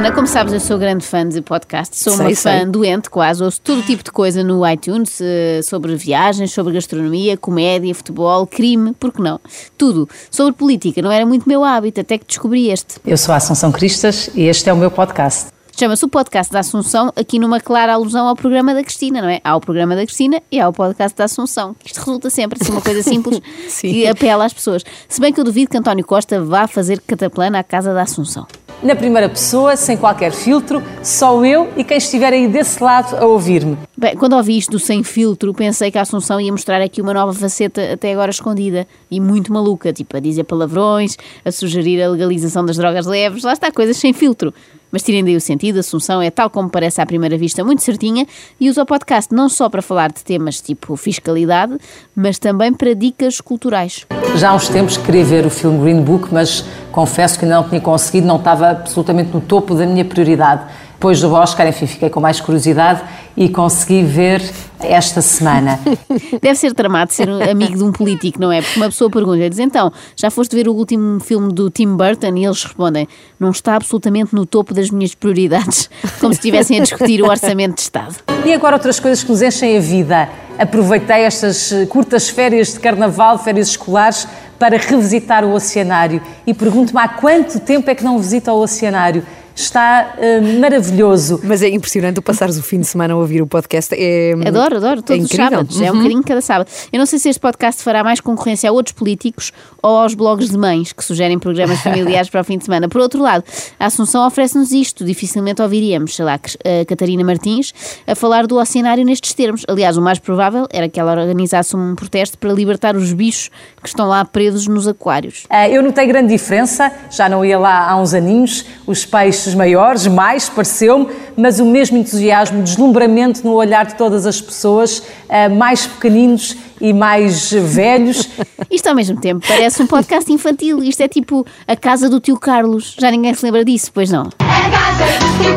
Ana, 0.00 0.12
como 0.12 0.26
sabes, 0.26 0.54
eu 0.54 0.60
sou 0.60 0.78
grande 0.78 1.04
fã 1.04 1.28
de 1.28 1.42
podcast, 1.42 1.94
sou 1.94 2.14
Sei, 2.14 2.24
uma 2.24 2.34
fã 2.34 2.60
sei. 2.60 2.64
doente 2.64 3.10
quase, 3.10 3.44
ouço 3.44 3.60
todo 3.60 3.82
tipo 3.82 4.02
de 4.02 4.10
coisa 4.10 4.42
no 4.42 4.66
iTunes, 4.66 5.20
eh, 5.20 5.60
sobre 5.62 5.94
viagens, 5.94 6.52
sobre 6.52 6.72
gastronomia, 6.72 7.36
comédia, 7.36 7.94
futebol, 7.94 8.46
crime, 8.46 8.94
por 8.94 9.12
que 9.12 9.20
não? 9.20 9.38
Tudo. 9.76 10.08
Sobre 10.30 10.54
política, 10.54 11.02
não 11.02 11.12
era 11.12 11.26
muito 11.26 11.46
meu 11.46 11.62
hábito, 11.62 12.00
até 12.00 12.16
que 12.16 12.24
descobri 12.24 12.70
este. 12.70 12.94
Eu 13.04 13.18
sou 13.18 13.34
a 13.34 13.36
Assunção 13.36 13.70
Cristas 13.70 14.30
e 14.34 14.44
este 14.44 14.70
é 14.70 14.72
o 14.72 14.76
meu 14.78 14.90
podcast. 14.90 15.48
Chama-se 15.78 16.02
o 16.02 16.08
podcast 16.08 16.50
da 16.50 16.60
Assunção, 16.60 17.12
aqui 17.14 17.38
numa 17.38 17.60
clara 17.60 17.92
alusão 17.92 18.26
ao 18.26 18.34
programa 18.34 18.72
da 18.72 18.82
Cristina, 18.82 19.20
não 19.20 19.28
é? 19.28 19.42
Há 19.44 19.54
o 19.54 19.60
programa 19.60 19.94
da 19.94 20.06
Cristina 20.06 20.40
e 20.50 20.58
há 20.58 20.66
o 20.66 20.72
podcast 20.72 21.14
da 21.14 21.24
Assunção. 21.24 21.76
Isto 21.84 21.98
resulta 21.98 22.30
sempre 22.30 22.58
assim 22.58 22.72
uma 22.72 22.80
coisa 22.80 23.02
simples 23.02 23.38
Sim. 23.68 23.92
que 23.92 24.06
apela 24.06 24.46
às 24.46 24.54
pessoas. 24.54 24.82
Se 25.06 25.20
bem 25.20 25.30
que 25.30 25.38
eu 25.38 25.44
duvido 25.44 25.70
que 25.70 25.76
António 25.76 26.06
Costa 26.06 26.42
vá 26.42 26.66
fazer 26.66 27.02
cataplana 27.02 27.58
à 27.58 27.62
casa 27.62 27.92
da 27.92 28.00
Assunção. 28.00 28.46
Na 28.82 28.96
primeira 28.96 29.28
pessoa, 29.28 29.76
sem 29.76 29.94
qualquer 29.94 30.32
filtro, 30.32 30.82
só 31.02 31.44
eu 31.44 31.68
e 31.76 31.84
quem 31.84 31.98
estiver 31.98 32.32
aí 32.32 32.48
desse 32.48 32.82
lado 32.82 33.14
a 33.14 33.26
ouvir-me. 33.26 33.76
Bem, 33.94 34.16
quando 34.16 34.34
ouvi 34.34 34.56
isto 34.56 34.70
do 34.70 34.78
sem 34.78 35.02
filtro, 35.02 35.52
pensei 35.52 35.90
que 35.90 35.98
a 35.98 36.00
Assunção 36.00 36.40
ia 36.40 36.50
mostrar 36.50 36.80
aqui 36.80 37.02
uma 37.02 37.12
nova 37.12 37.34
faceta 37.34 37.92
até 37.92 38.10
agora 38.10 38.30
escondida 38.30 38.86
e 39.10 39.20
muito 39.20 39.52
maluca, 39.52 39.92
tipo 39.92 40.16
a 40.16 40.20
dizer 40.20 40.44
palavrões, 40.44 41.18
a 41.44 41.52
sugerir 41.52 42.02
a 42.02 42.08
legalização 42.08 42.64
das 42.64 42.78
drogas 42.78 43.04
leves, 43.04 43.44
lá 43.44 43.52
está, 43.52 43.70
coisas 43.70 43.98
sem 43.98 44.14
filtro. 44.14 44.54
Mas 44.90 45.02
tirem 45.02 45.22
daí 45.22 45.36
o 45.36 45.40
sentido, 45.40 45.76
a 45.76 45.80
Assunção 45.80 46.20
é 46.20 46.30
tal 46.30 46.50
como 46.50 46.68
parece 46.68 47.00
à 47.00 47.06
primeira 47.06 47.36
vista 47.36 47.62
muito 47.62 47.82
certinha 47.82 48.26
e 48.58 48.68
usa 48.68 48.82
o 48.82 48.86
podcast 48.86 49.32
não 49.32 49.48
só 49.48 49.68
para 49.68 49.82
falar 49.82 50.10
de 50.10 50.24
temas 50.24 50.60
tipo 50.60 50.96
fiscalidade, 50.96 51.76
mas 52.16 52.38
também 52.38 52.72
para 52.72 52.94
dicas 52.94 53.40
culturais. 53.40 54.06
Já 54.36 54.50
há 54.50 54.54
uns 54.54 54.68
tempos 54.68 54.96
queria 54.96 55.24
ver 55.24 55.46
o 55.46 55.50
filme 55.50 55.78
Green 55.80 56.02
Book, 56.02 56.32
mas 56.32 56.64
confesso 56.90 57.38
que 57.38 57.46
não 57.46 57.68
tinha 57.68 57.80
conseguido, 57.80 58.26
não 58.26 58.36
estava 58.36 58.70
absolutamente 58.70 59.30
no 59.32 59.40
topo 59.40 59.74
da 59.74 59.86
minha 59.86 60.04
prioridade. 60.04 60.62
Depois 61.00 61.18
do 61.18 61.32
Oscar, 61.32 61.66
enfim, 61.66 61.86
fiquei 61.86 62.10
com 62.10 62.20
mais 62.20 62.42
curiosidade 62.42 63.00
e 63.34 63.48
consegui 63.48 64.02
ver 64.02 64.42
esta 64.82 65.22
semana. 65.22 65.80
Deve 66.42 66.56
ser 66.56 66.74
tramado 66.74 67.10
ser 67.10 67.26
amigo 67.30 67.74
de 67.74 67.82
um 67.82 67.90
político, 67.90 68.38
não 68.38 68.52
é? 68.52 68.60
Porque 68.60 68.78
uma 68.78 68.90
pessoa 68.90 69.10
pergunta, 69.10 69.48
diz 69.48 69.58
então, 69.58 69.90
já 70.14 70.30
foste 70.30 70.54
ver 70.54 70.68
o 70.68 70.74
último 70.74 71.18
filme 71.20 71.54
do 71.54 71.70
Tim 71.70 71.96
Burton? 71.96 72.36
E 72.36 72.44
eles 72.44 72.62
respondem, 72.62 73.08
não 73.38 73.50
está 73.50 73.76
absolutamente 73.76 74.34
no 74.34 74.44
topo 74.44 74.74
das 74.74 74.90
minhas 74.90 75.14
prioridades, 75.14 75.88
como 76.20 76.34
se 76.34 76.40
estivessem 76.40 76.78
a 76.78 76.82
discutir 76.82 77.22
o 77.22 77.30
orçamento 77.30 77.76
de 77.76 77.80
Estado. 77.80 78.16
E 78.44 78.52
agora 78.52 78.76
outras 78.76 79.00
coisas 79.00 79.24
que 79.24 79.30
nos 79.30 79.40
enchem 79.40 79.78
a 79.78 79.80
vida. 79.80 80.28
Aproveitei 80.58 81.22
estas 81.22 81.72
eh, 81.72 81.86
curtas 81.86 82.28
férias 82.28 82.74
de 82.74 82.80
carnaval, 82.80 83.38
férias 83.38 83.68
escolares, 83.68 84.28
para 84.60 84.76
revisitar 84.76 85.42
o 85.42 85.54
oceanário. 85.54 86.20
E 86.46 86.52
pergunto-me 86.52 87.00
há 87.00 87.08
quanto 87.08 87.58
tempo 87.58 87.88
é 87.88 87.94
que 87.94 88.04
não 88.04 88.18
visita 88.18 88.52
o 88.52 88.60
oceanário? 88.60 89.24
Está 89.60 90.14
eh, 90.18 90.40
maravilhoso. 90.58 91.38
Mas 91.44 91.62
é 91.62 91.68
impressionante 91.68 92.14
tu 92.14 92.22
passares 92.22 92.56
o 92.58 92.62
fim 92.62 92.80
de 92.80 92.86
semana 92.86 93.12
a 93.12 93.16
ouvir 93.16 93.42
o 93.42 93.46
podcast. 93.46 93.94
É, 93.94 94.32
Adoro, 94.46 94.76
adoro, 94.78 95.02
todos 95.02 95.20
é 95.20 95.24
os 95.24 95.30
incrível. 95.30 95.50
sábados. 95.50 95.80
É 95.80 95.92
um 95.92 95.96
bocadinho 95.96 96.22
cada 96.22 96.40
sábado. 96.40 96.68
Eu 96.90 96.98
não 96.98 97.04
sei 97.06 97.18
se 97.18 97.28
este 97.28 97.38
podcast 97.40 97.82
fará 97.82 98.02
mais 98.02 98.20
concorrência 98.20 98.70
a 98.70 98.72
outros 98.72 98.94
políticos 98.94 99.52
ou 99.82 99.98
aos 99.98 100.14
blogs 100.14 100.48
de 100.50 100.56
mães 100.56 100.92
que 100.92 101.04
sugerem 101.04 101.38
programas 101.38 101.80
familiares 101.82 102.30
para 102.30 102.40
o 102.40 102.44
fim 102.44 102.56
de 102.56 102.64
semana. 102.64 102.88
Por 102.88 103.00
outro 103.02 103.20
lado, 103.20 103.44
a 103.78 103.86
Assunção 103.86 104.26
oferece-nos 104.26 104.72
isto. 104.72 105.04
Dificilmente 105.04 105.60
ouviríamos, 105.60 106.16
sei 106.16 106.24
lá, 106.24 106.34
a 106.34 106.84
Catarina 106.86 107.22
Martins 107.22 107.74
a 108.06 108.14
falar 108.14 108.46
do 108.46 108.56
oceanário 108.56 109.04
nestes 109.04 109.34
termos. 109.34 109.62
Aliás, 109.68 109.96
o 109.96 110.02
mais 110.02 110.18
provável 110.18 110.66
era 110.72 110.88
que 110.88 110.98
ela 110.98 111.12
organizasse 111.20 111.76
um 111.76 111.94
protesto 111.94 112.38
para 112.38 112.50
libertar 112.52 112.96
os 112.96 113.12
bichos 113.12 113.50
que 113.82 113.88
estão 113.88 114.08
lá 114.08 114.24
presos 114.24 114.66
nos 114.66 114.88
aquários. 114.88 115.44
Ah, 115.50 115.68
Eu 115.68 115.82
notei 115.82 116.06
grande 116.06 116.28
diferença, 116.28 116.90
já 117.10 117.28
não 117.28 117.44
ia 117.44 117.58
lá 117.58 117.90
há 117.90 117.96
uns 118.00 118.14
aninhos, 118.14 118.64
os 118.86 119.04
peixes 119.04 119.49
maiores, 119.54 120.06
mais, 120.06 120.48
pareceu-me, 120.48 121.08
mas 121.36 121.60
o 121.60 121.64
mesmo 121.64 121.98
entusiasmo, 121.98 122.62
deslumbramento 122.62 123.44
no 123.44 123.54
olhar 123.54 123.86
de 123.86 123.94
todas 123.94 124.26
as 124.26 124.40
pessoas, 124.40 125.02
ah, 125.28 125.48
mais 125.48 125.86
pequeninos 125.86 126.56
e 126.80 126.92
mais 126.92 127.52
velhos. 127.52 128.28
Isto 128.70 128.88
ao 128.88 128.94
mesmo 128.94 129.20
tempo 129.20 129.46
parece 129.46 129.82
um 129.82 129.86
podcast 129.86 130.32
infantil. 130.32 130.82
Isto 130.82 131.02
é 131.02 131.08
tipo 131.08 131.46
a 131.66 131.76
casa 131.76 132.08
do 132.08 132.20
tio 132.20 132.38
Carlos. 132.38 132.96
Já 132.98 133.10
ninguém 133.10 133.34
se 133.34 133.44
lembra 133.44 133.64
disso, 133.64 133.90
pois 133.92 134.10
não? 134.10 134.28
A 134.38 134.70
casa 134.70 135.04
do 135.18 135.42
seu 135.42 135.49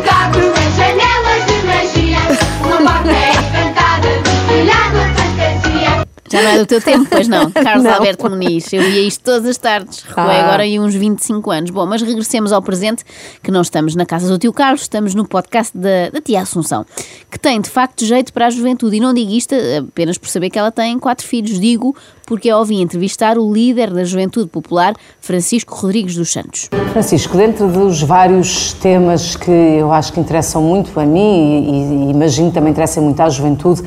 é 6.53 6.57
do 6.59 6.65
teu 6.65 6.79
tempo, 6.83 7.05
pois 7.09 7.27
não? 7.27 7.49
Carlos 7.51 7.83
Não. 7.83 7.93
Alberto 7.93 8.29
Muniz. 8.29 8.71
Eu 8.73 8.81
via 8.81 9.01
isto 9.01 9.23
todas 9.23 9.45
as 9.47 9.57
tardes. 9.57 10.01
Recuei 10.03 10.37
Ah. 10.37 10.45
agora 10.45 10.65
em 10.65 10.79
uns 10.79 10.93
25 10.95 11.51
anos. 11.51 11.69
Bom, 11.71 11.85
mas 11.85 12.01
regressemos 12.01 12.51
ao 12.51 12.61
presente, 12.61 13.03
que 13.41 13.51
não 13.51 13.61
estamos 13.61 13.95
na 13.95 14.05
casa 14.05 14.27
do 14.27 14.37
tio 14.37 14.53
Carlos, 14.53 14.81
estamos 14.81 15.13
no 15.15 15.27
podcast 15.27 15.77
da, 15.77 16.09
da 16.11 16.21
tia 16.21 16.41
Assunção, 16.41 16.85
que 17.31 17.39
tem 17.39 17.59
de 17.61 17.69
facto 17.69 18.05
jeito 18.05 18.31
para 18.33 18.47
a 18.47 18.49
juventude. 18.49 18.97
E 18.97 18.99
não 18.99 19.13
digo 19.13 19.31
isto 19.31 19.55
apenas 19.79 20.17
por 20.17 20.29
saber 20.29 20.49
que 20.49 20.59
ela 20.59 20.71
tem 20.71 20.97
quatro 20.99 21.25
filhos, 21.25 21.59
digo 21.59 21.95
porque 22.25 22.47
eu 22.47 22.57
ouvi 22.57 22.81
entrevistar 22.81 23.37
o 23.37 23.53
líder 23.53 23.91
da 23.93 24.05
juventude 24.05 24.47
popular, 24.49 24.95
Francisco 25.19 25.75
Rodrigues 25.75 26.15
dos 26.15 26.31
Santos. 26.31 26.69
Francisco, 26.93 27.35
dentro 27.35 27.67
dos 27.67 28.01
vários 28.01 28.71
temas 28.73 29.35
que 29.35 29.51
eu 29.51 29.91
acho 29.91 30.13
que 30.13 30.21
interessam 30.21 30.61
muito 30.61 30.97
a 30.97 31.05
mim 31.05 31.19
e, 31.19 32.07
e 32.07 32.11
imagino 32.11 32.47
que 32.47 32.53
também 32.55 32.71
interessam 32.71 33.03
muito 33.03 33.19
à 33.21 33.29
juventude, 33.29 33.83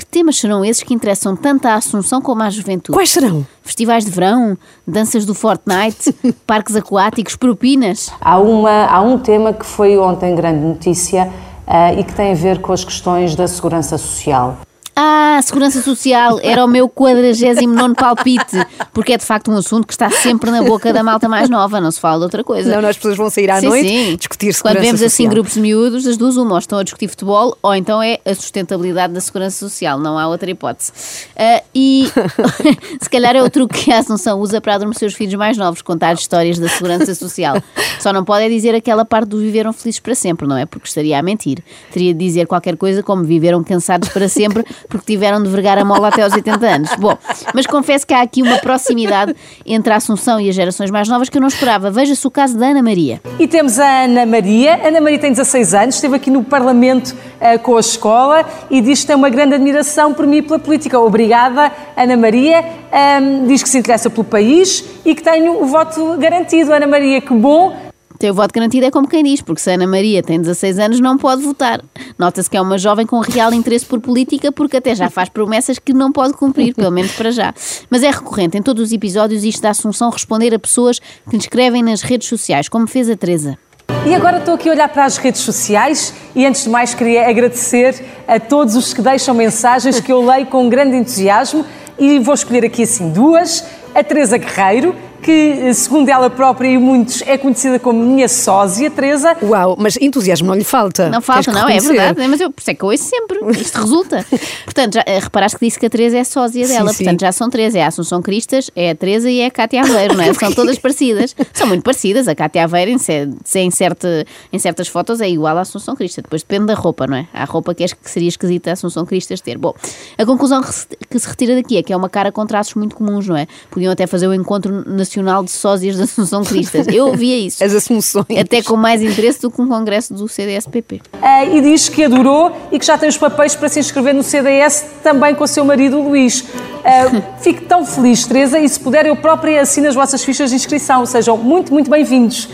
Que 0.00 0.06
temas 0.06 0.38
serão 0.38 0.64
esses 0.64 0.82
que 0.82 0.94
interessam 0.94 1.36
tanto 1.36 1.66
à 1.66 1.74
Assunção 1.74 2.22
como 2.22 2.42
à 2.42 2.48
juventude? 2.48 2.96
Quais 2.96 3.10
serão? 3.10 3.46
Festivais 3.60 4.02
de 4.02 4.10
verão, 4.10 4.56
danças 4.86 5.26
do 5.26 5.34
Fortnite, 5.34 6.14
parques 6.46 6.74
aquáticos, 6.74 7.36
propinas. 7.36 8.10
há, 8.18 8.38
uma, 8.38 8.86
há 8.86 9.02
um 9.02 9.18
tema 9.18 9.52
que 9.52 9.66
foi 9.66 9.98
ontem 9.98 10.34
grande 10.34 10.64
notícia 10.64 11.30
ah, 11.66 11.92
e 11.92 12.02
que 12.02 12.14
tem 12.14 12.32
a 12.32 12.34
ver 12.34 12.62
com 12.62 12.72
as 12.72 12.82
questões 12.82 13.36
da 13.36 13.46
segurança 13.46 13.98
social. 13.98 14.60
Ah, 14.94 15.40
Segurança 15.42 15.80
Social 15.80 16.38
era 16.42 16.64
o 16.64 16.68
meu 16.68 16.88
49 16.88 17.94
palpite, 17.94 18.56
porque 18.92 19.12
é 19.14 19.16
de 19.16 19.24
facto 19.24 19.50
um 19.50 19.56
assunto 19.56 19.86
que 19.86 19.92
está 19.92 20.10
sempre 20.10 20.50
na 20.50 20.62
boca 20.62 20.92
da 20.92 21.02
malta 21.02 21.28
mais 21.28 21.48
nova, 21.48 21.80
não 21.80 21.90
se 21.90 22.00
fala 22.00 22.18
de 22.18 22.24
outra 22.24 22.44
coisa. 22.44 22.74
Não, 22.74 22.82
não, 22.82 22.88
as 22.88 22.96
pessoas 22.96 23.16
vão 23.16 23.30
sair 23.30 23.50
à 23.50 23.60
Sim, 23.60 23.68
noite 23.68 23.88
sim. 23.88 24.16
discutir 24.16 24.46
Quando 24.46 24.56
segurança 24.56 24.80
vemos 24.80 25.02
assim 25.02 25.08
social. 25.08 25.30
grupos 25.30 25.54
de 25.54 25.60
miúdos, 25.60 26.06
as 26.06 26.16
duas 26.16 26.36
uma, 26.36 26.52
ou 26.52 26.58
estão 26.58 26.78
a 26.78 26.82
discutir 26.82 27.08
futebol, 27.08 27.56
ou 27.62 27.74
então 27.74 28.02
é 28.02 28.18
a 28.24 28.34
sustentabilidade 28.34 29.12
da 29.12 29.20
segurança 29.20 29.58
social, 29.58 29.98
não 29.98 30.18
há 30.18 30.26
outra 30.28 30.50
hipótese. 30.50 30.92
Ah, 31.36 31.62
e 31.74 32.10
se 33.00 33.08
calhar 33.08 33.34
é 33.36 33.42
o 33.42 33.48
truque 33.48 33.84
que 33.84 33.92
a 33.92 33.98
Assunção 33.98 34.40
usa 34.40 34.60
para 34.60 34.74
adormecer 34.74 35.08
os 35.08 35.14
filhos 35.14 35.34
mais 35.34 35.56
novos, 35.56 35.82
contar 35.82 36.14
histórias 36.14 36.58
da 36.58 36.68
segurança 36.68 37.14
social. 37.14 37.56
Só 37.98 38.12
não 38.12 38.24
pode 38.24 38.44
é 38.44 38.48
dizer 38.48 38.74
aquela 38.74 39.04
parte 39.04 39.28
do 39.28 39.38
viveram 39.38 39.72
felizes 39.72 40.00
para 40.00 40.14
sempre, 40.14 40.46
não 40.46 40.56
é? 40.56 40.66
Porque 40.66 40.88
estaria 40.88 41.18
a 41.18 41.22
mentir. 41.22 41.62
Teria 41.92 42.12
de 42.14 42.18
dizer 42.18 42.46
qualquer 42.46 42.76
coisa 42.76 43.02
como 43.02 43.24
viveram 43.24 43.62
cansados 43.62 44.08
para 44.08 44.28
sempre 44.28 44.64
porque 44.88 45.12
tiveram 45.12 45.42
de 45.42 45.48
vergar 45.48 45.78
a 45.78 45.84
mola 45.84 46.08
até 46.08 46.22
aos 46.22 46.32
80 46.32 46.66
anos. 46.66 46.90
Bom, 46.98 47.16
mas 47.54 47.66
confesso 47.66 48.06
que 48.06 48.14
há 48.14 48.20
aqui 48.20 48.42
uma 48.42 48.58
proximidade 48.58 49.34
entre 49.64 49.92
a 49.92 49.96
Assunção 49.96 50.40
e 50.40 50.48
as 50.48 50.54
gerações 50.54 50.90
mais 50.90 51.08
novas 51.08 51.28
que 51.28 51.36
eu 51.36 51.40
não 51.40 51.48
esperava. 51.48 51.90
Veja-se 51.90 52.26
o 52.26 52.30
caso 52.30 52.58
da 52.58 52.68
Ana 52.68 52.82
Maria. 52.82 53.20
E 53.38 53.46
temos 53.46 53.78
a 53.78 54.04
Ana 54.04 54.26
Maria. 54.26 54.80
Ana 54.86 55.00
Maria 55.00 55.18
tem 55.18 55.30
16 55.30 55.74
anos, 55.74 55.94
esteve 55.96 56.16
aqui 56.16 56.30
no 56.30 56.42
Parlamento 56.42 57.14
eh, 57.40 57.58
com 57.58 57.76
a 57.76 57.80
escola 57.80 58.44
e 58.70 58.80
diz 58.80 59.00
que 59.00 59.06
tem 59.06 59.16
uma 59.16 59.30
grande 59.30 59.54
admiração 59.54 60.12
por 60.12 60.26
mim 60.26 60.38
e 60.38 60.42
pela 60.42 60.58
política. 60.58 60.98
Obrigada, 60.98 61.72
Ana 61.96 62.16
Maria. 62.16 62.64
Ahm, 62.92 63.46
diz 63.46 63.62
que 63.62 63.68
se 63.68 63.78
interessa 63.78 64.10
pelo 64.10 64.24
país 64.24 64.84
e 65.04 65.14
que 65.14 65.22
tenho 65.22 65.62
o 65.62 65.66
voto 65.66 66.16
garantido. 66.18 66.72
Ana 66.72 66.86
Maria, 66.86 67.20
que 67.20 67.32
bom. 67.32 67.76
Ter 68.20 68.30
o 68.30 68.34
voto 68.34 68.52
garantido 68.52 68.84
é 68.84 68.90
como 68.90 69.08
quem 69.08 69.24
diz, 69.24 69.40
porque 69.40 69.62
se 69.62 69.72
Ana 69.72 69.86
Maria 69.86 70.22
tem 70.22 70.38
16 70.38 70.78
anos 70.78 71.00
não 71.00 71.16
pode 71.16 71.40
votar. 71.40 71.80
Nota-se 72.18 72.50
que 72.50 72.56
é 72.58 72.60
uma 72.60 72.76
jovem 72.76 73.06
com 73.06 73.18
real 73.20 73.50
interesse 73.54 73.86
por 73.86 73.98
política, 73.98 74.52
porque 74.52 74.76
até 74.76 74.94
já 74.94 75.08
faz 75.08 75.30
promessas 75.30 75.78
que 75.78 75.94
não 75.94 76.12
pode 76.12 76.34
cumprir, 76.34 76.74
pelo 76.74 76.90
menos 76.90 77.12
para 77.12 77.30
já. 77.30 77.54
Mas 77.88 78.02
é 78.02 78.10
recorrente 78.10 78.58
em 78.58 78.62
todos 78.62 78.88
os 78.88 78.92
episódios 78.92 79.42
isto 79.42 79.62
da 79.62 79.70
Assunção 79.70 80.10
responder 80.10 80.54
a 80.54 80.58
pessoas 80.58 80.98
que 80.98 81.30
lhe 81.30 81.38
escrevem 81.38 81.82
nas 81.82 82.02
redes 82.02 82.28
sociais, 82.28 82.68
como 82.68 82.86
fez 82.86 83.08
a 83.08 83.16
Teresa. 83.16 83.56
E 84.04 84.14
agora 84.14 84.36
estou 84.36 84.52
aqui 84.52 84.68
a 84.68 84.72
olhar 84.72 84.90
para 84.90 85.06
as 85.06 85.16
redes 85.16 85.40
sociais 85.40 86.12
e 86.36 86.44
antes 86.44 86.64
de 86.64 86.68
mais 86.68 86.92
queria 86.92 87.26
agradecer 87.26 88.04
a 88.28 88.38
todos 88.38 88.76
os 88.76 88.92
que 88.92 89.00
deixam 89.00 89.34
mensagens 89.34 89.98
que 89.98 90.12
eu 90.12 90.22
leio 90.22 90.44
com 90.44 90.68
grande 90.68 90.94
entusiasmo 90.94 91.64
e 91.98 92.18
vou 92.18 92.34
escolher 92.34 92.66
aqui 92.66 92.82
assim 92.82 93.10
duas. 93.12 93.64
A 93.94 94.04
Teresa 94.04 94.36
Guerreiro, 94.36 94.94
que 95.22 95.72
segundo 95.74 96.08
ela 96.08 96.30
própria 96.30 96.68
e 96.68 96.78
muitos 96.78 97.22
é 97.22 97.36
conhecida 97.36 97.78
como 97.78 98.02
minha 98.02 98.28
sósia, 98.28 98.90
Teresa. 98.90 99.36
Uau, 99.42 99.76
mas 99.78 99.96
entusiasmo 99.96 100.48
não 100.48 100.54
lhe 100.54 100.64
falta. 100.64 101.08
Não 101.10 101.20
falta, 101.20 101.52
não, 101.52 101.68
é 101.68 101.78
verdade, 101.78 102.26
mas 102.28 102.40
eu, 102.40 102.50
por 102.50 102.60
isso 102.60 102.70
é 102.70 102.74
que 102.74 102.82
eu 102.82 102.88
ouço 102.88 103.04
sempre, 103.04 103.38
isto 103.60 103.80
resulta. 103.80 104.24
Portanto, 104.64 104.94
já, 104.94 105.04
eh, 105.06 105.18
reparaste 105.18 105.58
que 105.58 105.66
disse 105.66 105.78
que 105.78 105.86
a 105.86 105.90
Teresa 105.90 106.18
é 106.18 106.24
sósia 106.24 106.66
dela, 106.66 106.92
sim. 106.92 107.04
portanto 107.04 107.20
já 107.20 107.32
são 107.32 107.50
três, 107.50 107.74
é 107.74 107.82
a 107.82 107.88
Assunção 107.88 108.22
Cristas, 108.22 108.70
é 108.74 108.90
a 108.90 108.94
Teresa 108.94 109.30
e 109.30 109.40
é 109.40 109.46
a 109.46 109.50
Cátia 109.50 109.82
Aveiro, 109.82 110.14
não 110.14 110.24
é? 110.24 110.32
São 110.40 110.52
todas 110.52 110.78
parecidas, 110.78 111.34
são 111.52 111.66
muito 111.66 111.82
parecidas, 111.82 112.26
a 112.28 112.34
Cátia 112.34 112.64
Aveiro 112.64 112.90
em, 112.90 112.94
em, 112.94 113.70
certa- 113.70 114.24
em 114.52 114.58
certas 114.58 114.88
fotos 114.88 115.20
é 115.20 115.28
igual 115.28 115.58
à 115.58 115.60
Assunção 115.60 115.94
Cristas, 115.94 116.22
depois 116.22 116.42
depende 116.42 116.66
da 116.66 116.74
roupa, 116.74 117.06
não 117.06 117.16
é? 117.16 117.26
Há 117.32 117.44
roupa 117.44 117.74
que, 117.74 117.84
é, 117.84 117.88
que 117.88 118.10
seria 118.10 118.28
esquisita 118.28 118.70
a 118.70 118.72
Assunção 118.72 119.04
Cristas 119.04 119.40
ter. 119.40 119.58
Bom, 119.58 119.74
a 120.16 120.24
conclusão 120.24 120.62
que 120.62 121.18
se, 121.18 121.28
retira 121.28 121.54
daqui 121.56 121.76
é 121.76 121.82
que 121.82 121.92
é 121.92 121.96
uma 121.96 122.08
cara 122.08 122.32
com 122.32 122.46
traços 122.46 122.74
muito 122.74 122.96
comuns, 122.96 123.26
não 123.26 123.36
é? 123.36 123.46
Podiam 123.70 123.92
até 123.92 124.06
fazer 124.06 124.26
o 124.26 124.34
encontro 124.34 124.72
nacional 124.88 125.09
Nacional 125.10 125.42
de 125.42 125.50
Sósias 125.50 125.96
da 125.96 126.04
Assunção 126.04 126.44
Cristas. 126.44 126.86
Eu 126.86 127.08
ouvia 127.08 127.36
isso. 127.44 127.64
As 127.64 127.74
assunções. 127.74 128.26
Até 128.38 128.62
com 128.62 128.76
mais 128.76 129.02
interesse 129.02 129.40
do 129.40 129.50
que 129.50 129.60
um 129.60 129.66
congresso 129.66 130.14
do 130.14 130.28
CDS-PP. 130.28 131.00
Ah, 131.20 131.44
e 131.44 131.60
diz 131.60 131.88
que 131.88 132.04
adorou 132.04 132.56
e 132.70 132.78
que 132.78 132.86
já 132.86 132.96
tem 132.96 133.08
os 133.08 133.18
papéis 133.18 133.56
para 133.56 133.68
se 133.68 133.80
inscrever 133.80 134.14
no 134.14 134.22
CDS 134.22 134.84
também 135.02 135.34
com 135.34 135.42
o 135.42 135.48
seu 135.48 135.64
marido 135.64 136.00
Luís. 136.00 136.44
Ah, 136.82 137.36
fico 137.42 137.66
tão 137.66 137.84
feliz, 137.84 138.26
Teresa, 138.26 138.58
e 138.58 138.66
se 138.66 138.80
puder 138.80 139.04
eu 139.04 139.14
própria 139.14 139.60
assino 139.60 139.86
as 139.86 139.94
vossas 139.94 140.24
fichas 140.24 140.48
de 140.48 140.56
inscrição. 140.56 141.04
Sejam 141.04 141.36
muito, 141.36 141.70
muito 141.70 141.90
bem-vindos. 141.90 142.48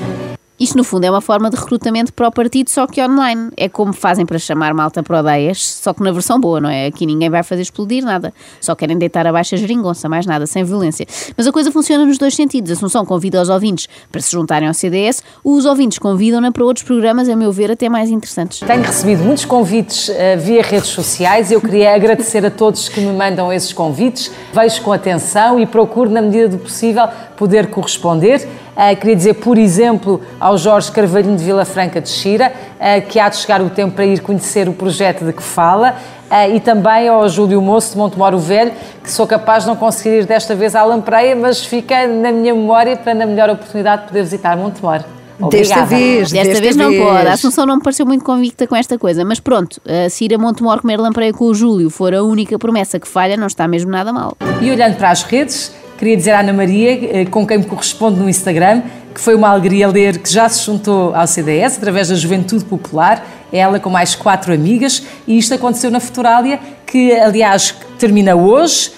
Isto, 0.58 0.78
no 0.78 0.84
fundo, 0.84 1.04
é 1.04 1.10
uma 1.10 1.20
forma 1.20 1.50
de 1.50 1.56
recrutamento 1.56 2.14
para 2.14 2.28
o 2.28 2.32
partido, 2.32 2.70
só 2.70 2.86
que 2.86 3.02
online. 3.02 3.50
É 3.58 3.68
como 3.68 3.92
fazem 3.92 4.24
para 4.24 4.38
chamar 4.38 4.72
malta 4.72 5.02
para 5.02 5.20
odeias, 5.20 5.62
só 5.62 5.92
que 5.92 6.02
na 6.02 6.10
versão 6.10 6.40
boa, 6.40 6.58
não 6.58 6.70
é? 6.70 6.86
Aqui 6.86 7.04
ninguém 7.04 7.28
vai 7.28 7.42
fazer 7.42 7.60
explodir 7.60 8.02
nada. 8.02 8.32
Só 8.58 8.74
querem 8.74 8.96
deitar 8.96 9.26
abaixo 9.26 9.54
a 9.54 9.58
geringonça, 9.58 10.08
mais 10.08 10.24
nada, 10.24 10.46
sem 10.46 10.64
violência. 10.64 11.06
Mas 11.36 11.46
a 11.46 11.52
coisa 11.52 11.70
funciona 11.70 12.06
nos 12.06 12.16
dois 12.16 12.34
sentidos. 12.34 12.70
Assunção 12.70 13.04
convida 13.04 13.40
os 13.42 13.50
ouvintes 13.50 13.86
para 14.10 14.20
se 14.22 14.32
juntarem 14.32 14.66
ao 14.66 14.72
CDS, 14.72 15.22
os 15.44 15.66
ouvintes 15.66 15.98
convidam-na 15.98 16.50
para 16.50 16.64
outros 16.64 16.84
programas, 16.84 17.28
a 17.28 17.36
meu 17.36 17.52
ver, 17.52 17.70
até 17.70 17.90
mais 17.90 18.08
interessantes. 18.08 18.60
Tenho 18.60 18.82
recebido 18.82 19.24
muitos 19.24 19.44
convites 19.44 20.08
eh, 20.08 20.36
via 20.36 20.62
redes 20.62 20.88
sociais. 20.88 21.50
Eu 21.50 21.60
queria 21.60 21.94
agradecer 21.94 22.46
a 22.46 22.50
todos 22.50 22.88
que 22.88 23.00
me 23.00 23.12
mandam 23.12 23.52
esses 23.52 23.74
convites. 23.74 24.30
Vejo 24.54 24.80
com 24.80 24.92
atenção 24.92 25.60
e 25.60 25.66
procuro, 25.66 26.08
na 26.08 26.22
medida 26.22 26.48
do 26.48 26.58
possível, 26.58 27.06
poder 27.36 27.66
corresponder. 27.68 28.48
Uh, 28.76 28.94
queria 28.94 29.16
dizer, 29.16 29.34
por 29.34 29.56
exemplo, 29.56 30.20
ao 30.46 30.56
Jorge 30.56 30.93
Carvalhinho 30.93 31.37
de 31.37 31.43
Vila 31.43 31.64
Franca 31.64 32.00
de 32.00 32.08
Xira, 32.08 32.52
uh, 32.76 33.04
que 33.08 33.19
há 33.19 33.28
de 33.28 33.37
chegar 33.37 33.60
o 33.60 33.69
tempo 33.69 33.96
para 33.96 34.06
ir 34.06 34.20
conhecer 34.20 34.69
o 34.69 34.72
projeto 34.72 35.25
de 35.25 35.32
que 35.32 35.43
fala, 35.43 35.96
uh, 36.31 36.54
e 36.54 36.60
também 36.60 37.08
ao 37.08 37.28
Júlio 37.28 37.60
Moço 37.60 37.93
de 37.93 37.98
Montemoro 37.98 38.38
Velho, 38.38 38.70
que 39.02 39.10
sou 39.10 39.26
capaz 39.26 39.64
de 39.64 39.70
não 39.70 39.76
conseguir 39.76 40.20
ir 40.20 40.25
desta 40.25 40.54
vez 40.54 40.76
à 40.76 40.84
Lampreia, 40.84 41.34
mas 41.34 41.64
fica 41.64 42.06
na 42.06 42.31
minha 42.31 42.54
memória 42.54 42.96
para, 42.96 43.12
na 43.12 43.26
melhor 43.26 43.50
oportunidade, 43.50 44.06
poder 44.06 44.22
visitar 44.22 44.56
Montemoro. 44.56 45.04
Desta 45.37 45.46
Obrigada. 45.46 45.87
vez, 45.87 46.32
Desta, 46.32 46.60
vez 46.60 46.76
não 46.76 46.96
pode. 46.96 47.26
A 47.26 47.32
Assunção 47.32 47.66
não 47.66 47.76
me 47.76 47.82
pareceu 47.82 48.06
muito 48.06 48.25
convicta 48.25 48.69
com 48.69 48.76
esta 48.76 48.96
coisa, 48.96 49.25
mas 49.25 49.40
pronto, 49.40 49.81
uh, 49.84 50.08
se 50.08 50.26
ir 50.26 50.34
a 50.34 50.38
Montemor 50.38 50.81
comer 50.81 50.96
lampreia 50.96 51.32
com 51.32 51.46
o 51.46 51.54
Júlio 51.54 51.90
for 51.90 52.14
a 52.14 52.22
única 52.22 52.56
promessa 52.56 53.00
que 53.00 53.08
falha, 53.08 53.37
não 53.37 53.49
está 53.49 53.66
mesmo 53.66 53.90
nada 53.90 54.12
mal. 54.12 54.37
E 54.62 54.70
olhando 54.70 54.96
para 54.96 55.10
as 55.10 55.25
redes, 55.25 55.75
queria 55.99 56.16
dizer 56.16 56.31
à 56.31 56.40
Ana 56.40 56.52
Maria, 56.52 57.20
eh, 57.20 57.25
com 57.26 57.44
quem 57.44 57.58
me 57.58 57.64
corresponde 57.64 58.19
no 58.19 58.28
Instagram, 58.28 58.82
que 59.16 59.20
foi 59.22 59.34
uma 59.34 59.48
alegria 59.48 59.88
ler 59.88 60.18
que 60.18 60.30
já 60.30 60.46
se 60.46 60.62
juntou 60.62 61.14
ao 61.14 61.26
CDS 61.26 61.78
através 61.78 62.10
da 62.10 62.14
Juventude 62.14 62.66
Popular, 62.66 63.26
ela 63.50 63.80
com 63.80 63.88
mais 63.88 64.14
quatro 64.14 64.52
amigas, 64.52 65.02
e 65.26 65.38
isto 65.38 65.54
aconteceu 65.54 65.90
na 65.90 66.00
Futurália, 66.00 66.60
que 66.84 67.12
aliás 67.12 67.74
termina 67.98 68.36
hoje, 68.36 68.92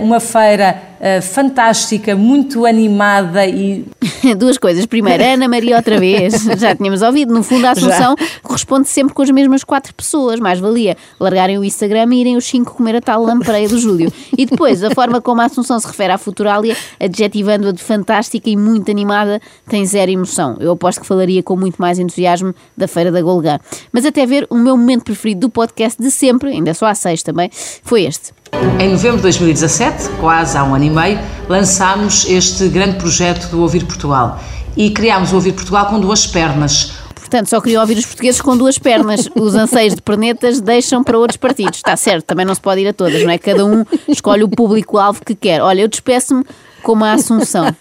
uma 0.00 0.20
feira 0.20 0.80
eh, 1.00 1.20
fantástica, 1.20 2.16
muito 2.16 2.64
animada 2.64 3.46
e 3.46 3.84
Duas 4.36 4.58
coisas. 4.58 4.86
Primeiro, 4.86 5.22
Ana 5.22 5.48
Maria 5.48 5.76
outra 5.76 5.98
vez. 5.98 6.44
Já 6.58 6.74
tínhamos 6.74 7.02
ouvido. 7.02 7.34
No 7.34 7.42
fundo, 7.42 7.66
a 7.66 7.70
Assunção 7.70 8.16
corresponde 8.42 8.88
sempre 8.88 9.14
com 9.14 9.22
as 9.22 9.30
mesmas 9.30 9.62
quatro 9.62 9.94
pessoas. 9.94 10.40
Mais 10.40 10.58
valia 10.58 10.96
largarem 11.20 11.58
o 11.58 11.64
Instagram 11.64 12.08
e 12.12 12.20
irem 12.20 12.36
os 12.36 12.44
cinco 12.44 12.74
comer 12.74 12.96
a 12.96 13.00
tal 13.00 13.22
lampreia 13.22 13.68
do 13.68 13.78
Júlio. 13.78 14.12
E 14.36 14.46
depois, 14.46 14.82
a 14.82 14.90
forma 14.90 15.20
como 15.20 15.40
a 15.40 15.44
Assunção 15.44 15.78
se 15.78 15.86
refere 15.86 16.12
à 16.12 16.18
Futurália, 16.18 16.76
adjetivando-a 16.98 17.72
de 17.72 17.82
fantástica 17.82 18.48
e 18.48 18.56
muito 18.56 18.90
animada, 18.90 19.40
tem 19.68 19.84
zero 19.84 20.10
emoção. 20.10 20.56
Eu 20.60 20.72
aposto 20.72 21.00
que 21.00 21.06
falaria 21.06 21.42
com 21.42 21.56
muito 21.56 21.76
mais 21.76 21.98
entusiasmo 21.98 22.54
da 22.76 22.88
Feira 22.88 23.12
da 23.12 23.20
Golgã. 23.20 23.58
Mas 23.92 24.04
até 24.04 24.24
ver, 24.26 24.46
o 24.50 24.56
meu 24.56 24.76
momento 24.76 25.04
preferido 25.04 25.42
do 25.42 25.50
podcast 25.50 26.00
de 26.00 26.10
sempre, 26.10 26.50
ainda 26.50 26.74
só 26.74 26.86
há 26.86 26.94
seis 26.94 27.22
também, 27.22 27.50
foi 27.82 28.04
este. 28.04 28.35
Em 28.78 28.90
novembro 28.90 29.16
de 29.16 29.22
2017, 29.22 30.10
quase 30.20 30.56
há 30.56 30.64
um 30.64 30.74
ano 30.74 30.84
e 30.84 30.90
meio, 30.90 31.18
lançámos 31.48 32.28
este 32.28 32.68
grande 32.68 32.96
projeto 32.96 33.48
do 33.50 33.60
Ouvir 33.60 33.84
Portugal. 33.84 34.40
E 34.76 34.90
criámos 34.90 35.32
o 35.32 35.36
Ouvir 35.36 35.52
Portugal 35.52 35.86
com 35.86 35.98
duas 35.98 36.26
pernas. 36.26 36.92
Portanto, 37.14 37.48
só 37.48 37.60
queriam 37.60 37.80
ouvir 37.80 37.98
os 37.98 38.06
portugueses 38.06 38.40
com 38.40 38.56
duas 38.56 38.78
pernas. 38.78 39.28
Os 39.34 39.54
anseios 39.56 39.94
de 39.94 40.02
pernetas 40.02 40.60
deixam 40.60 41.02
para 41.02 41.18
outros 41.18 41.36
partidos. 41.36 41.78
Está 41.78 41.96
certo, 41.96 42.24
também 42.24 42.46
não 42.46 42.54
se 42.54 42.60
pode 42.60 42.82
ir 42.82 42.88
a 42.88 42.92
todas, 42.92 43.22
não 43.24 43.30
é? 43.30 43.38
Cada 43.38 43.64
um 43.64 43.84
escolhe 44.06 44.44
o 44.44 44.48
público-alvo 44.48 45.24
que 45.24 45.34
quer. 45.34 45.60
Olha, 45.60 45.80
eu 45.80 45.88
despeço-me 45.88 46.44
como 46.82 47.04
a 47.04 47.12
Assunção. 47.12 47.74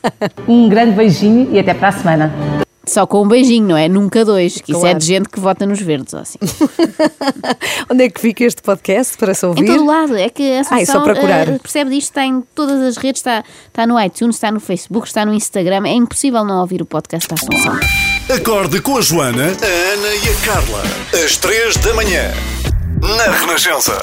Um 0.47 0.67
grande 0.67 0.93
beijinho 0.93 1.53
e 1.53 1.59
até 1.59 1.75
para 1.75 1.89
a 1.89 1.91
semana. 1.91 2.54
Só 2.87 3.05
com 3.07 3.23
um 3.23 3.27
beijinho, 3.27 3.67
não 3.67 3.77
é? 3.77 3.87
Nunca 3.87 4.23
dois. 4.25 4.55
Que 4.61 4.71
isso 4.71 4.79
é 4.79 4.81
Claro. 4.81 4.99
de 4.99 5.05
gente 5.05 5.29
que 5.29 5.39
vota 5.39 5.65
nos 5.65 5.79
verdes, 5.81 6.13
ou 6.13 6.19
assim. 6.21 6.37
Onde 7.89 8.03
é 8.05 8.09
que 8.09 8.19
fica 8.21 8.43
este 8.43 8.61
podcast 8.61 9.17
para 9.17 9.33
se 9.33 9.45
Em 9.45 9.49
ouvir? 9.49 9.65
todo 9.65 9.85
lado. 9.85 10.15
É 10.17 10.29
que 10.29 10.43
a 10.59 10.61
Ah, 10.69 10.81
é 10.81 10.85
só 10.85 11.01
procurar. 11.01 11.47
eh, 11.49 11.57
percebe 11.59 11.89
disto, 11.91 12.09
está 12.09 12.25
em 12.25 12.41
todas 12.53 12.81
as 12.81 12.97
redes, 12.97 13.19
está, 13.19 13.43
está 13.67 13.85
no 13.87 13.99
iTunes, 14.01 14.35
está 14.35 14.51
no 14.51 14.59
Facebook, 14.59 15.07
está 15.07 15.25
no 15.25 15.33
Instagram. 15.33 15.83
É 15.87 15.93
impossível 15.93 16.43
não 16.45 16.59
ouvir 16.61 16.81
o 16.81 16.85
podcast 16.85 17.27
da 17.29 17.35
Assunção. 17.35 17.79
Acorde 18.35 18.81
com 18.81 18.97
a 18.97 19.01
Joana, 19.01 19.45
a 19.45 19.93
Ana 19.93 20.07
e 20.15 20.29
a 20.29 20.45
Carla. 20.45 20.83
Às 21.23 21.37
três 21.37 21.75
da 21.77 21.93
manhã. 21.93 22.31
Na 23.01 23.31
Renascença. 23.31 23.97